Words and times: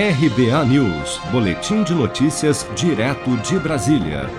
RBA 0.00 0.64
News, 0.66 1.18
Boletim 1.32 1.82
de 1.82 1.92
Notícias, 1.92 2.64
direto 2.76 3.36
de 3.38 3.58
Brasília. 3.58 4.30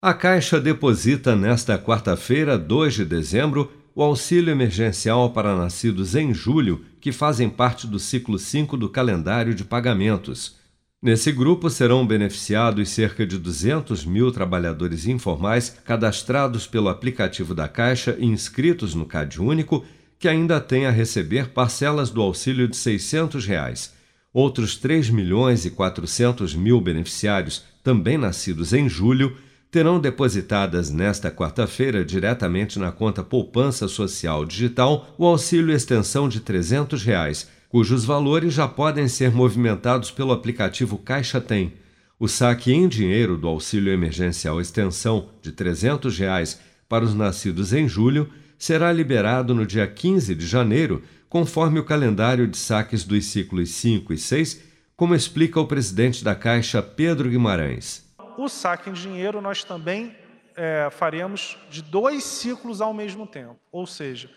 A 0.00 0.14
Caixa 0.14 0.60
deposita 0.60 1.34
nesta 1.34 1.76
quarta-feira, 1.76 2.56
2 2.56 2.94
de 2.94 3.04
dezembro, 3.04 3.72
o 3.92 4.04
auxílio 4.04 4.52
emergencial 4.52 5.30
para 5.30 5.56
nascidos 5.56 6.14
em 6.14 6.32
julho, 6.32 6.84
que 7.00 7.10
fazem 7.10 7.50
parte 7.50 7.88
do 7.88 7.98
ciclo 7.98 8.38
5 8.38 8.76
do 8.76 8.88
calendário 8.88 9.52
de 9.52 9.64
pagamentos. 9.64 10.60
Nesse 11.02 11.32
grupo 11.32 11.68
serão 11.68 12.06
beneficiados 12.06 12.88
cerca 12.90 13.26
de 13.26 13.36
200 13.36 14.04
mil 14.04 14.30
trabalhadores 14.30 15.08
informais 15.08 15.70
cadastrados 15.70 16.68
pelo 16.68 16.88
aplicativo 16.88 17.52
da 17.52 17.66
Caixa 17.66 18.14
e 18.16 18.26
inscritos 18.26 18.94
no 18.94 19.06
CAD 19.06 19.42
Único, 19.42 19.84
que 20.20 20.28
ainda 20.28 20.60
têm 20.60 20.86
a 20.86 20.90
receber 20.92 21.48
parcelas 21.48 22.10
do 22.10 22.22
auxílio 22.22 22.68
de 22.68 22.76
600 22.76 23.44
reais. 23.44 23.93
Outros 24.34 24.76
3 24.76 25.10
milhões 25.10 25.64
e 25.64 25.70
400 25.70 26.56
mil 26.56 26.80
beneficiários, 26.80 27.62
também 27.84 28.18
nascidos 28.18 28.72
em 28.72 28.88
julho, 28.88 29.36
terão 29.70 30.00
depositadas 30.00 30.90
nesta 30.90 31.30
quarta-feira 31.30 32.04
diretamente 32.04 32.76
na 32.76 32.90
conta 32.90 33.22
Poupança 33.22 33.86
Social 33.86 34.44
Digital 34.44 35.14
o 35.16 35.24
auxílio 35.24 35.72
extensão 35.72 36.28
de 36.28 36.40
300 36.40 37.04
reais, 37.04 37.48
cujos 37.68 38.04
valores 38.04 38.52
já 38.52 38.66
podem 38.66 39.06
ser 39.06 39.30
movimentados 39.30 40.10
pelo 40.10 40.32
aplicativo 40.32 40.98
Caixa 40.98 41.40
Tem. 41.40 41.72
O 42.18 42.26
saque 42.26 42.72
em 42.72 42.88
dinheiro 42.88 43.36
do 43.36 43.46
auxílio 43.46 43.92
emergencial 43.92 44.60
extensão 44.60 45.28
de 45.42 45.52
300 45.52 46.18
reais 46.18 46.58
para 46.88 47.04
os 47.04 47.14
nascidos 47.14 47.72
em 47.72 47.88
julho 47.88 48.30
será 48.58 48.92
liberado 48.92 49.54
no 49.54 49.66
dia 49.66 49.86
15 49.86 50.34
de 50.34 50.46
janeiro, 50.46 51.02
conforme 51.28 51.78
o 51.78 51.84
calendário 51.84 52.46
de 52.46 52.56
saques 52.56 53.04
dos 53.04 53.24
ciclos 53.26 53.70
5 53.70 54.12
e 54.12 54.18
6, 54.18 54.62
como 54.96 55.14
explica 55.14 55.60
o 55.60 55.66
presidente 55.66 56.22
da 56.22 56.34
Caixa, 56.34 56.80
Pedro 56.82 57.28
Guimarães 57.28 58.04
o 58.36 58.48
saque 58.48 58.90
em 58.90 58.92
dinheiro 58.92 59.40
nós 59.40 59.64
também 59.64 60.16
é, 60.56 60.88
faremos 60.90 61.58
de 61.70 61.82
dois 61.82 62.24
ciclos 62.24 62.80
ao 62.80 62.92
mesmo 62.92 63.26
tempo. 63.26 63.58
Ou 63.70 63.86
seja, 63.86 64.30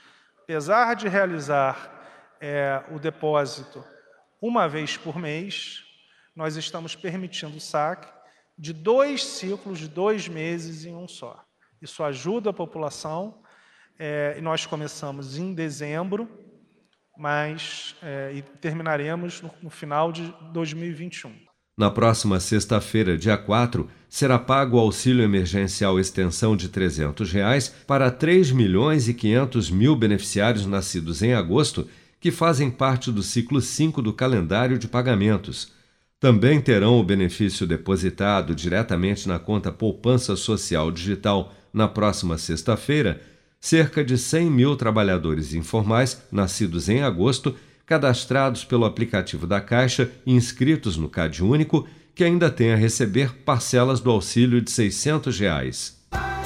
apesar 0.44 0.96
de 0.96 1.08
realizar 1.08 2.36
é, 2.40 2.84
o 2.92 3.00
depósito 3.00 3.84
uma 4.42 4.68
vez 4.68 4.98
por 4.98 5.18
mês, 5.18 5.84
nós 6.36 6.56
estamos 6.56 6.96
permitindo 6.96 7.58
o 7.58 7.62
saque 7.62 8.08
de 8.58 8.74
dois 8.74 9.24
ciclos 9.24 9.80
de 9.80 9.88
dois 9.88 10.28
meses 10.28 10.86
em 10.86 10.96
um 10.96 11.08
só. 11.08 11.44
Isso 11.82 12.04
ajuda 12.04 12.50
a 12.50 12.54
população. 12.54 13.42
É, 14.00 14.36
e 14.38 14.42
nós 14.42 14.66
começamos 14.66 15.38
em 15.38 15.54
dezembro, 15.54 16.30
mas 17.18 17.96
é, 18.02 18.32
e 18.36 18.42
terminaremos 18.42 19.42
no, 19.42 19.52
no 19.64 19.70
final 19.70 20.12
de 20.12 20.34
2021. 20.54 21.48
Na 21.78 21.92
próxima 21.92 22.40
sexta-feira, 22.40 23.16
dia 23.16 23.38
4, 23.38 23.88
será 24.10 24.40
pago 24.40 24.78
o 24.78 24.80
auxílio 24.80 25.24
emergencial 25.24 26.00
extensão 26.00 26.56
de 26.58 26.70
300 26.70 27.32
reais 27.32 27.70
para 27.86 28.10
3 28.10 28.52
milhões 28.52 29.08
e 29.08 29.14
500 29.14 29.70
mil 29.70 29.96
beneficiários 29.96 30.66
nascidos 30.66 31.22
em 31.22 31.34
agosto 31.34 31.88
que 32.20 32.32
fazem 32.32 32.72
parte 32.72 33.12
do 33.12 33.22
ciclo 33.22 33.62
5 33.62 34.02
do 34.02 34.12
calendário 34.12 34.80
de 34.80 34.88
pagamentos. 34.88 35.72
Também 36.20 36.60
terão 36.60 37.00
o 37.00 37.04
benefício 37.04 37.68
depositado 37.68 38.56
diretamente 38.56 39.28
na 39.28 39.38
conta 39.38 39.72
Poupança 39.72 40.36
Social 40.36 40.92
Digital 40.92 41.54
na 41.78 41.88
próxima 41.88 42.38
sexta-feira 42.38 43.22
cerca 43.62 44.04
de 44.04 44.18
100 44.18 44.52
mil 44.52 44.76
trabalhadores 44.76 45.54
informais 45.54 46.22
nascidos 46.32 46.90
em 46.90 47.02
agosto 47.02 47.56
cadastrados 47.86 48.66
pelo 48.66 48.84
aplicativo 48.84 49.48
da 49.48 49.62
Caixa 49.62 50.12
e 50.26 50.34
inscritos 50.34 50.98
no 50.98 51.08
CAD 51.08 51.42
Único, 51.42 51.88
que 52.14 52.24
ainda 52.24 52.50
têm 52.50 52.74
a 52.74 52.76
receber 52.76 53.34
parcelas 53.46 54.02
do 54.02 54.12
auxílio 54.12 54.60
de 54.60 54.70
600 54.70 55.40
reais. 55.40 55.97